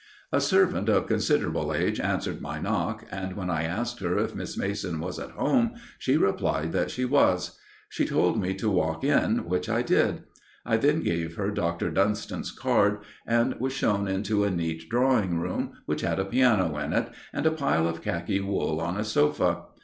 [0.31, 4.57] A servant of considerable age answered my knock, and when I asked her if Miss
[4.57, 7.59] Mason was at home, she replied that she was.
[7.87, 10.23] She told me to walk in, which I did.
[10.65, 11.91] I then gave her Dr.
[11.91, 16.93] Dunston's card, and was shown into a neat drawing room, which had a piano in
[16.93, 19.65] it, and a pile of khaki wool on a sofa.